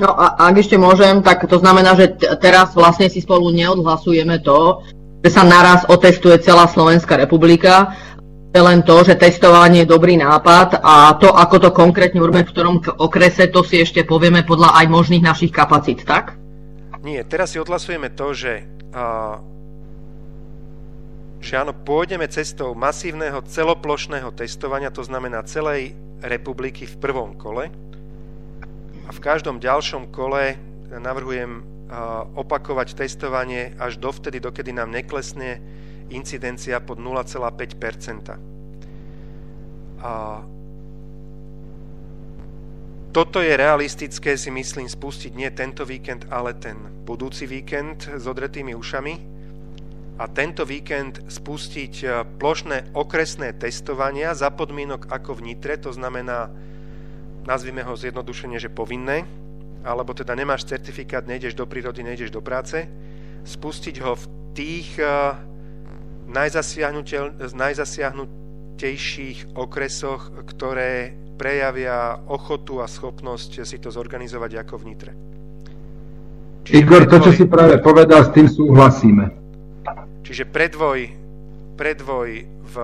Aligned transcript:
No 0.00 0.16
a 0.16 0.48
ak 0.48 0.56
ešte 0.56 0.80
môžem, 0.80 1.20
tak 1.20 1.44
to 1.44 1.60
znamená, 1.60 1.92
že 1.92 2.16
t- 2.16 2.24
teraz 2.40 2.72
vlastne 2.72 3.12
si 3.12 3.20
spolu 3.20 3.52
neodhlasujeme 3.52 4.40
to, 4.40 4.80
že 5.20 5.28
sa 5.28 5.44
naraz 5.44 5.84
otestuje 5.92 6.40
celá 6.40 6.64
Slovenská 6.64 7.20
republika, 7.20 7.92
len 8.56 8.80
to, 8.82 9.04
že 9.04 9.20
testovanie 9.20 9.84
je 9.84 9.92
dobrý 9.92 10.16
nápad 10.16 10.80
a 10.80 11.14
to, 11.20 11.30
ako 11.30 11.68
to 11.68 11.70
konkrétne 11.70 12.18
urobíme 12.18 12.48
v 12.48 12.52
ktorom 12.56 12.80
okrese, 12.96 13.52
to 13.52 13.60
si 13.60 13.84
ešte 13.84 14.02
povieme 14.08 14.42
podľa 14.42 14.74
aj 14.80 14.86
možných 14.88 15.22
našich 15.22 15.52
kapacít, 15.52 16.02
tak? 16.08 16.34
Nie, 17.04 17.20
teraz 17.22 17.52
si 17.52 17.60
odhlasujeme 17.60 18.10
to, 18.16 18.32
že, 18.32 18.64
uh, 18.96 19.36
že 21.44 21.60
áno, 21.60 21.76
pôjdeme 21.76 22.24
cestou 22.26 22.72
masívneho 22.72 23.44
celoplošného 23.44 24.32
testovania, 24.32 24.88
to 24.88 25.04
znamená 25.04 25.44
celej 25.44 25.92
republiky 26.24 26.88
v 26.88 26.96
prvom 26.96 27.36
kole. 27.36 27.68
A 29.10 29.12
v 29.12 29.26
každom 29.26 29.58
ďalšom 29.58 30.14
kole 30.14 30.54
navrhujem 30.86 31.58
uh, 31.58 32.22
opakovať 32.38 32.94
testovanie 32.94 33.74
až 33.74 33.98
dovtedy, 33.98 34.38
dokedy 34.38 34.70
nám 34.70 34.94
neklesne 34.94 35.58
incidencia 36.14 36.78
pod 36.78 37.02
0,5 37.02 37.42
A 39.98 40.46
toto 43.10 43.42
je 43.42 43.50
realistické, 43.50 44.38
si 44.38 44.54
myslím, 44.54 44.86
spustiť 44.86 45.34
nie 45.34 45.50
tento 45.50 45.82
víkend, 45.82 46.30
ale 46.30 46.54
ten 46.54 46.78
budúci 47.02 47.50
víkend 47.50 48.06
s 48.06 48.22
odretými 48.30 48.78
ušami. 48.78 49.14
A 50.22 50.30
tento 50.30 50.62
víkend 50.62 51.18
spustiť 51.26 51.94
e, 51.98 52.06
plošné 52.38 52.94
okresné 52.94 53.58
testovania 53.58 54.38
za 54.38 54.54
podmienok 54.54 55.10
ako 55.10 55.42
v 55.42 55.50
Nitre, 55.50 55.74
to 55.82 55.90
znamená, 55.90 56.54
nazvime 57.44 57.82
ho 57.82 57.96
zjednodušenie, 57.96 58.58
že 58.60 58.68
povinné, 58.72 59.24
alebo 59.84 60.12
teda 60.12 60.34
nemáš 60.36 60.64
certifikát, 60.68 61.24
nejdeš 61.24 61.54
do 61.56 61.64
prírody, 61.64 62.04
nejdeš 62.04 62.30
do 62.30 62.40
práce, 62.44 62.84
spustiť 63.48 63.96
ho 64.04 64.12
v 64.16 64.24
tých 64.52 65.00
uh, 65.00 65.32
najzasiahnutejších 67.54 69.38
okresoch, 69.56 70.30
ktoré 70.44 71.16
prejavia 71.40 72.20
ochotu 72.28 72.84
a 72.84 72.86
schopnosť 72.86 73.64
si 73.64 73.80
to 73.80 73.88
zorganizovať 73.88 74.60
ako 74.60 74.76
v 74.76 74.84
Nitre. 74.92 75.16
Čiže 76.68 76.76
Igor, 76.76 77.08
predvoj, 77.08 77.16
to, 77.16 77.24
čo 77.24 77.32
si 77.32 77.48
práve 77.48 77.80
povedal, 77.80 78.28
s 78.28 78.30
tým 78.36 78.44
súhlasíme. 78.44 79.32
Čiže 80.20 80.44
predvoj, 80.52 81.16
predvoj 81.80 82.44
v 82.44 82.76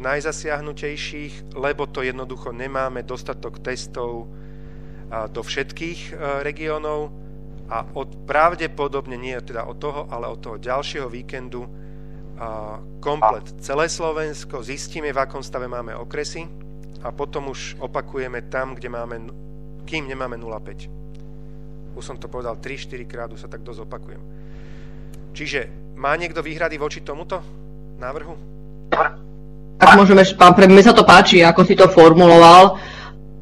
najzasiahnutejších, 0.00 1.52
lebo 1.52 1.84
to 1.84 2.00
jednoducho 2.00 2.56
nemáme 2.56 3.04
dostatok 3.04 3.60
testov 3.60 4.32
do 5.06 5.42
všetkých 5.44 6.16
e, 6.16 6.42
regiónov 6.42 7.12
a 7.68 7.84
od, 7.92 8.24
pravdepodobne 8.24 9.20
nie 9.20 9.36
teda 9.44 9.68
od 9.68 9.76
toho, 9.76 10.08
ale 10.08 10.32
od 10.32 10.40
toho 10.40 10.56
ďalšieho 10.56 11.12
víkendu 11.12 11.68
komplet 13.00 13.48
celé 13.64 13.88
Slovensko, 13.88 14.60
zistíme, 14.60 15.08
v 15.08 15.18
akom 15.24 15.40
stave 15.40 15.64
máme 15.72 15.96
okresy 15.96 16.44
a 17.00 17.08
potom 17.08 17.48
už 17.48 17.80
opakujeme 17.80 18.52
tam, 18.52 18.76
kde 18.76 18.92
máme, 18.92 19.16
kým 19.88 20.04
nemáme 20.04 20.36
0,5. 20.36 21.96
Už 21.96 22.04
som 22.04 22.20
to 22.20 22.28
povedal 22.28 22.60
3-4 22.60 23.08
krát, 23.08 23.32
už 23.32 23.40
sa 23.40 23.48
tak 23.48 23.64
dosť 23.64 23.88
opakujem. 23.88 24.20
Čiže 25.32 25.85
má 25.96 26.12
niekto 26.14 26.44
výhrady 26.44 26.76
voči 26.76 27.00
tomuto 27.00 27.40
návrhu? 27.96 28.36
Tak 29.76 29.88
môžeme, 29.96 30.24
pán 30.36 30.56
pre 30.56 30.68
mne 30.68 30.80
sa 30.84 30.96
to 30.96 31.04
páči, 31.04 31.44
ako 31.44 31.60
si 31.64 31.76
to 31.76 31.88
formuloval 31.88 32.80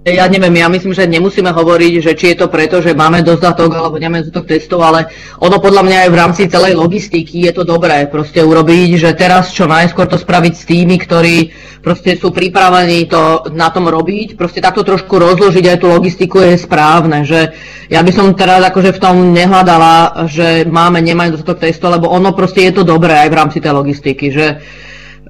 ja 0.04 0.28
neviem, 0.28 0.60
ja 0.60 0.68
myslím, 0.68 0.92
že 0.92 1.08
nemusíme 1.08 1.48
hovoriť, 1.48 1.92
že 2.04 2.12
či 2.12 2.36
je 2.36 2.44
to 2.44 2.52
preto, 2.52 2.84
že 2.84 2.92
máme 2.92 3.24
dostatok 3.24 3.72
alebo 3.72 3.96
nemáme 3.96 4.20
dostatok 4.20 4.52
testov, 4.52 4.84
ale 4.84 5.08
ono 5.40 5.56
podľa 5.56 5.80
mňa 5.80 5.96
aj 6.04 6.10
v 6.12 6.20
rámci 6.20 6.42
celej 6.44 6.76
logistiky 6.76 7.48
je 7.48 7.52
to 7.56 7.64
dobré 7.64 8.04
proste 8.12 8.44
urobiť, 8.44 9.00
že 9.00 9.16
teraz 9.16 9.56
čo 9.56 9.64
najskôr 9.64 10.04
to 10.04 10.20
spraviť 10.20 10.52
s 10.52 10.68
tými, 10.68 11.00
ktorí 11.00 11.36
proste 11.80 12.20
sú 12.20 12.36
pripravení 12.36 13.08
to 13.08 13.48
na 13.56 13.72
tom 13.72 13.88
robiť, 13.88 14.36
proste 14.36 14.60
takto 14.60 14.84
trošku 14.84 15.16
rozložiť 15.16 15.72
aj 15.72 15.78
tú 15.80 15.88
logistiku 15.88 16.44
je 16.44 16.60
správne, 16.60 17.24
že 17.24 17.56
ja 17.88 18.04
by 18.04 18.12
som 18.12 18.36
teraz 18.36 18.60
akože 18.60 18.92
v 18.92 19.00
tom 19.00 19.32
nehľadala, 19.32 20.28
že 20.28 20.68
máme, 20.68 21.00
nemáme 21.00 21.32
dostatok 21.32 21.64
testov, 21.64 21.96
lebo 21.96 22.12
ono 22.12 22.36
proste 22.36 22.60
je 22.68 22.76
to 22.76 22.84
dobré 22.84 23.24
aj 23.24 23.28
v 23.32 23.38
rámci 23.40 23.56
tej 23.56 23.72
logistiky, 23.72 24.28
že 24.28 24.60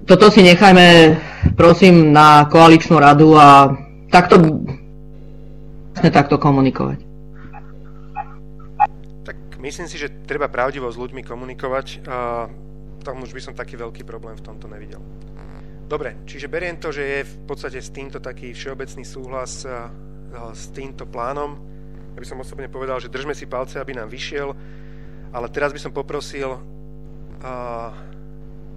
toto 0.02 0.34
si 0.34 0.42
nechajme 0.42 1.14
prosím 1.54 2.10
na 2.10 2.50
koaličnú 2.50 2.98
radu 2.98 3.38
a 3.38 3.83
takto 4.10 4.36
takto 5.94 6.36
komunikovať. 6.36 7.00
Tak 9.24 9.36
myslím 9.62 9.86
si, 9.88 9.96
že 9.96 10.12
treba 10.26 10.50
pravdivo 10.50 10.90
s 10.90 10.98
ľuďmi 10.98 11.22
komunikovať 11.24 12.04
a 12.08 12.50
tam 13.04 13.20
už 13.22 13.32
by 13.32 13.40
som 13.40 13.54
taký 13.54 13.76
veľký 13.76 14.02
problém 14.04 14.36
v 14.36 14.44
tomto 14.44 14.66
nevidel. 14.68 15.00
Dobre, 15.84 16.16
čiže 16.24 16.48
beriem 16.48 16.80
to, 16.80 16.88
že 16.90 17.04
je 17.04 17.20
v 17.28 17.34
podstate 17.44 17.78
s 17.78 17.92
týmto 17.92 18.16
taký 18.18 18.56
všeobecný 18.56 19.04
súhlas 19.04 19.68
s 20.34 20.62
týmto 20.72 21.04
plánom. 21.04 21.60
Ja 22.16 22.18
by 22.18 22.26
som 22.26 22.40
osobne 22.40 22.72
povedal, 22.72 22.98
že 22.98 23.12
držme 23.12 23.36
si 23.36 23.44
palce, 23.44 23.76
aby 23.78 23.92
nám 23.94 24.08
vyšiel, 24.08 24.56
ale 25.34 25.46
teraz 25.52 25.74
by 25.74 25.80
som 25.82 25.92
poprosil 25.92 26.56
uh, 27.42 27.90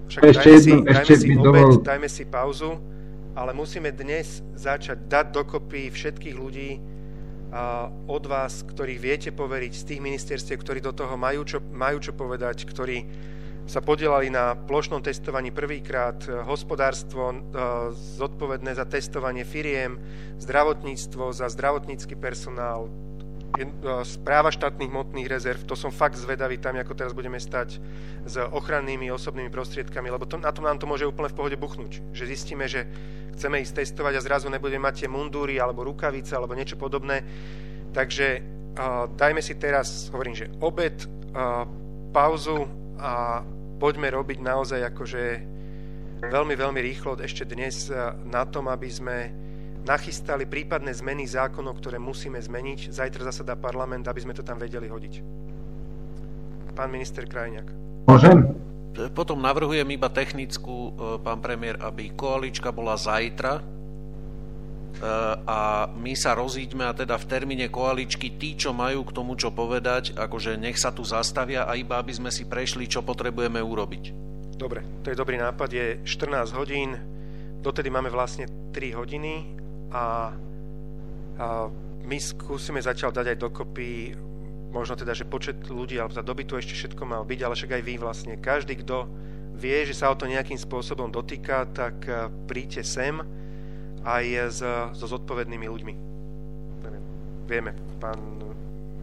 však 0.08 0.22
ešte 0.26 0.50
dajme, 0.50 0.58
jedno, 0.58 0.64
si, 0.64 0.74
dajme 0.84 1.16
si 1.16 1.30
obed, 1.38 1.68
dajme 1.84 2.08
si 2.10 2.24
pauzu 2.26 2.72
ale 3.38 3.54
musíme 3.54 3.94
dnes 3.94 4.42
začať 4.58 5.06
dať 5.06 5.26
dokopy 5.30 5.94
všetkých 5.94 6.36
ľudí 6.36 6.82
a 7.54 7.88
od 8.10 8.26
vás, 8.26 8.66
ktorých 8.66 9.00
viete 9.00 9.30
poveriť, 9.30 9.72
z 9.72 9.84
tých 9.94 10.02
ministerstiev, 10.02 10.58
ktorí 10.60 10.82
do 10.82 10.92
toho 10.92 11.16
majú 11.16 11.46
čo, 11.46 11.62
majú 11.62 12.02
čo 12.02 12.12
povedať, 12.18 12.66
ktorí 12.66 13.06
sa 13.70 13.80
podielali 13.80 14.34
na 14.34 14.58
plošnom 14.58 15.00
testovaní 15.00 15.54
prvýkrát, 15.54 16.18
e, 16.28 16.44
hospodárstvo 16.44 17.32
e, 17.32 17.38
zodpovedné 18.20 18.76
za 18.76 18.84
testovanie 18.88 19.48
firiem, 19.48 20.00
zdravotníctvo 20.40 21.32
za 21.32 21.48
zdravotnícky 21.52 22.16
personál, 22.20 22.92
správa 24.06 24.54
štátnych 24.54 24.92
hmotných 24.92 25.28
rezerv, 25.28 25.66
to 25.66 25.74
som 25.74 25.90
fakt 25.90 26.20
zvedavý 26.20 26.62
tam, 26.62 26.78
ako 26.78 26.94
teraz 26.94 27.14
budeme 27.18 27.42
stať 27.42 27.82
s 28.28 28.36
ochrannými 28.38 29.10
osobnými 29.10 29.50
prostriedkami, 29.50 30.14
lebo 30.14 30.30
to, 30.30 30.38
na 30.38 30.54
to 30.54 30.62
nám 30.62 30.78
to 30.78 30.86
môže 30.86 31.08
úplne 31.08 31.32
v 31.32 31.38
pohode 31.38 31.58
buchnúť. 31.58 32.14
Že 32.14 32.24
zistíme, 32.30 32.66
že 32.70 32.86
chceme 33.38 33.62
ísť 33.62 33.82
testovať 33.82 34.14
a 34.18 34.26
zrazu 34.26 34.48
nebudeme 34.50 34.86
mať 34.86 35.06
tie 35.06 35.10
mundúry 35.10 35.58
alebo 35.58 35.86
rukavice 35.86 36.34
alebo 36.38 36.58
niečo 36.58 36.78
podobné. 36.78 37.26
Takže 37.94 38.28
uh, 38.38 39.10
dajme 39.14 39.42
si 39.42 39.58
teraz, 39.58 40.10
hovorím, 40.14 40.36
že 40.38 40.52
obed, 40.62 41.06
uh, 41.34 41.66
pauzu 42.14 42.66
a 42.98 43.42
poďme 43.78 44.10
robiť 44.10 44.38
naozaj 44.42 44.82
akože 44.90 45.24
veľmi, 46.30 46.54
veľmi 46.58 46.80
rýchlo 46.82 47.18
ešte 47.22 47.46
dnes 47.46 47.90
uh, 47.90 48.14
na 48.26 48.46
tom, 48.46 48.70
aby 48.70 48.90
sme 48.90 49.18
nachystali 49.88 50.44
prípadné 50.44 50.92
zmeny 50.92 51.24
zákonov, 51.24 51.80
ktoré 51.80 51.96
musíme 51.96 52.36
zmeniť. 52.38 52.92
Zajtra 52.92 53.32
zasadá 53.32 53.56
parlament, 53.56 54.04
aby 54.12 54.20
sme 54.20 54.36
to 54.36 54.44
tam 54.44 54.60
vedeli 54.60 54.92
hodiť. 54.92 55.14
Pán 56.76 56.92
minister 56.92 57.24
Krajňák. 57.24 57.68
Môžem? 58.12 58.54
Potom 59.16 59.40
navrhujem 59.40 59.88
iba 59.94 60.10
technickú, 60.12 60.92
e, 60.92 61.22
pán 61.22 61.40
premiér, 61.40 61.80
aby 61.82 62.12
koalička 62.18 62.74
bola 62.74 62.98
zajtra 62.98 63.62
e, 63.62 63.62
a 65.46 65.86
my 65.94 66.14
sa 66.18 66.34
rozíďme 66.34 66.82
a 66.82 66.98
teda 66.98 67.14
v 67.18 67.30
termíne 67.30 67.70
koaličky 67.70 68.42
tí, 68.42 68.58
čo 68.58 68.74
majú 68.74 69.06
k 69.06 69.14
tomu 69.14 69.38
čo 69.38 69.54
povedať, 69.54 70.18
akože 70.18 70.58
nech 70.58 70.82
sa 70.82 70.90
tu 70.90 71.06
zastavia 71.06 71.70
a 71.70 71.78
iba 71.78 72.02
aby 72.02 72.10
sme 72.10 72.34
si 72.34 72.50
prešli, 72.50 72.90
čo 72.90 73.06
potrebujeme 73.06 73.62
urobiť. 73.62 74.04
Dobre, 74.58 74.82
to 75.06 75.14
je 75.14 75.20
dobrý 75.20 75.38
nápad, 75.38 75.70
je 75.70 75.86
14 76.02 76.58
hodín, 76.58 76.98
dotedy 77.62 77.94
máme 77.94 78.10
vlastne 78.10 78.50
3 78.74 78.98
hodiny 78.98 79.58
a, 79.92 80.36
a 81.38 81.46
my 82.08 82.18
skúsime 82.18 82.80
zatiaľ 82.80 83.12
dať 83.12 83.26
aj 83.36 83.38
dokopy 83.40 84.16
možno 84.72 85.00
teda, 85.00 85.16
že 85.16 85.28
počet 85.28 85.58
ľudí, 85.68 85.98
alebo 85.98 86.16
za 86.16 86.24
doby 86.24 86.44
tu 86.44 86.60
ešte 86.60 86.76
všetko 86.76 87.04
mal 87.08 87.24
byť, 87.24 87.40
ale 87.44 87.56
však 87.56 87.72
aj 87.80 87.84
vy 87.84 87.94
vlastne, 87.98 88.34
každý, 88.38 88.80
kto 88.84 89.08
vie, 89.58 89.88
že 89.88 89.98
sa 89.98 90.14
o 90.14 90.16
to 90.16 90.30
nejakým 90.30 90.60
spôsobom 90.60 91.10
dotýka, 91.10 91.66
tak 91.74 92.06
e, 92.06 92.30
príďte 92.46 92.86
sem 92.86 93.24
aj 94.06 94.26
s, 94.54 94.60
so 94.94 95.06
zodpovednými 95.10 95.68
ľuďmi. 95.68 95.94
Vieme, 97.48 97.72
pán 97.98 98.20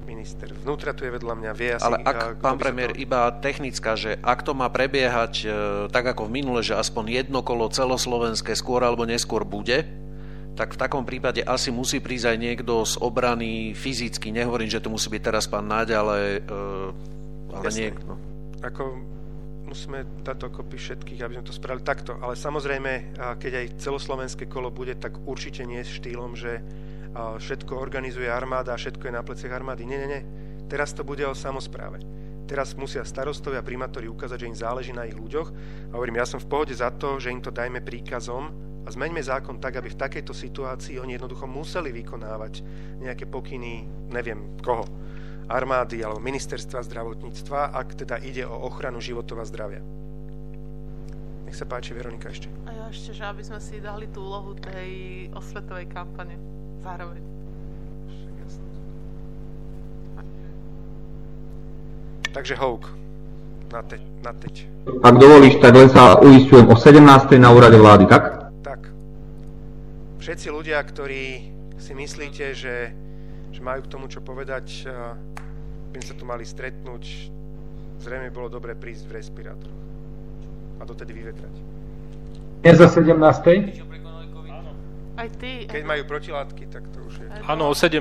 minister 0.05 0.53
vnútra 0.53 0.93
tu 0.93 1.09
je 1.09 1.11
vedľa 1.11 1.33
mňa, 1.33 1.51
vie 1.57 1.75
asi... 1.75 1.85
Ale 1.89 2.05
ak, 2.05 2.45
pán 2.45 2.61
premiér, 2.61 2.93
to... 2.93 3.01
iba 3.01 3.33
technická, 3.41 3.97
že 3.97 4.21
ak 4.21 4.45
to 4.45 4.53
má 4.53 4.69
prebiehať 4.69 5.35
e, 5.43 5.47
tak 5.89 6.13
ako 6.13 6.29
v 6.29 6.45
minule, 6.45 6.61
že 6.61 6.77
aspoň 6.77 7.25
jedno 7.25 7.41
kolo 7.41 7.73
celoslovenské 7.73 8.53
skôr 8.53 8.85
alebo 8.85 9.09
neskôr 9.09 9.43
bude, 9.49 10.04
tak 10.55 10.75
v 10.75 10.79
takom 10.79 11.03
prípade 11.03 11.43
asi 11.43 11.75
musí 11.75 11.99
prísť 11.99 12.31
aj 12.31 12.39
niekto 12.39 12.87
z 12.87 12.95
obrany 13.03 13.75
fyzicky. 13.75 14.31
Nehovorím, 14.31 14.71
že 14.71 14.79
to 14.79 14.89
musí 14.89 15.11
byť 15.11 15.23
teraz 15.23 15.51
pán 15.51 15.67
Náď, 15.67 15.99
ale, 15.99 16.41
uh, 16.47 17.59
ale 17.59 17.69
niekto. 17.75 18.15
Ako 18.63 18.83
musíme 19.67 20.07
dať 20.23 20.47
dokopy 20.47 20.79
všetkých, 20.79 21.21
aby 21.27 21.35
sme 21.35 21.49
to 21.51 21.55
spravili 21.57 21.83
takto. 21.83 22.15
Ale 22.23 22.39
samozrejme, 22.39 23.19
keď 23.43 23.53
aj 23.61 23.67
celoslovenské 23.83 24.47
kolo 24.47 24.71
bude, 24.71 24.95
tak 24.95 25.19
určite 25.27 25.67
nie 25.67 25.83
s 25.83 25.99
štýlom, 25.99 26.39
že 26.39 26.63
všetko 27.15 27.75
organizuje 27.75 28.31
armáda 28.31 28.75
a 28.75 28.79
všetko 28.79 29.11
je 29.11 29.17
na 29.17 29.27
pleciach 29.27 29.51
armády. 29.51 29.83
Nie, 29.83 29.99
nie, 30.03 30.09
nie. 30.15 30.23
Teraz 30.71 30.95
to 30.95 31.03
bude 31.03 31.27
o 31.27 31.35
samozpráve. 31.35 31.99
Teraz 32.45 32.77
musia 32.79 33.03
starostovia 33.03 33.61
a 33.61 33.67
primátori 33.67 34.07
ukázať, 34.07 34.47
že 34.47 34.49
im 34.53 34.57
záleží 34.57 34.93
na 34.95 35.09
ich 35.09 35.17
ľuďoch. 35.17 35.49
A 35.91 35.99
hovorím, 35.99 36.23
ja 36.23 36.29
som 36.29 36.39
v 36.39 36.47
pohode 36.47 36.77
za 36.77 36.93
to, 36.95 37.19
že 37.19 37.33
im 37.35 37.41
to 37.43 37.51
dajme 37.51 37.83
príkazom 37.83 38.64
a 38.85 38.89
zmeňme 38.93 39.25
zákon 39.25 39.57
tak, 39.57 39.81
aby 39.81 39.89
v 39.89 40.01
takejto 40.01 40.37
situácii 40.37 41.01
oni 41.01 41.17
jednoducho 41.17 41.49
museli 41.49 41.89
vykonávať 41.89 42.61
nejaké 43.01 43.25
pokyny, 43.25 43.89
neviem 44.13 44.61
koho, 44.61 44.85
armády 45.49 46.05
alebo 46.05 46.21
ministerstva 46.21 46.85
zdravotníctva, 46.85 47.73
ak 47.73 48.05
teda 48.05 48.21
ide 48.21 48.45
o 48.45 48.57
ochranu 48.69 49.01
životov 49.01 49.41
a 49.41 49.49
zdravia. 49.49 49.81
Nech 51.49 51.57
sa 51.57 51.65
páči, 51.69 51.97
Veronika 51.97 52.29
ešte. 52.29 52.49
A 52.69 52.73
ja 52.73 52.85
ešte, 52.89 53.17
že 53.17 53.25
aby 53.25 53.41
sme 53.45 53.61
si 53.61 53.81
dali 53.81 54.09
tú 54.13 54.25
úlohu 54.25 54.57
tej 54.57 55.27
osvetovej 55.33 55.89
kampane 55.89 56.37
zároveň. 56.81 57.21
Takže 62.35 62.59
Houk, 62.59 62.91
na, 63.71 63.87
te, 63.87 64.03
na 64.27 64.35
teď. 64.35 64.67
Ak 65.07 65.15
dovolíš, 65.23 65.63
tak 65.63 65.71
len 65.79 65.87
sa 65.87 66.19
uistujem 66.19 66.67
o 66.67 66.75
17. 66.75 67.39
na 67.39 67.55
úrade 67.55 67.79
vlády, 67.79 68.11
tak? 68.11 68.44
Všetci 70.25 70.49
ľudia, 70.49 70.81
ktorí 70.81 71.53
si 71.77 71.93
myslíte, 71.93 72.57
že, 72.57 72.97
že 73.53 73.61
majú 73.61 73.85
k 73.85 73.93
tomu 73.93 74.09
čo 74.09 74.25
povedať, 74.25 74.89
by 75.93 76.01
sa 76.01 76.17
tu 76.17 76.25
mali 76.25 76.49
stretnúť, 76.49 77.29
zrejme 78.01 78.33
bolo 78.33 78.49
dobre 78.49 78.73
prísť 78.73 79.05
v 79.05 79.21
respirátoroch 79.21 79.85
a 80.81 80.83
dotedy 80.89 81.13
vyvetrať. 81.13 81.55
Nie 82.65 82.73
za 82.73 82.89
17. 82.89 83.21
Aj 85.21 85.29
ty. 85.37 85.69
Keď 85.69 85.83
majú 85.85 86.09
protilátky, 86.09 86.73
tak 86.73 86.89
to 86.89 87.05
už 87.05 87.21
je. 87.21 87.29
Áno, 87.45 87.69
o 87.69 87.77
17. 87.77 88.01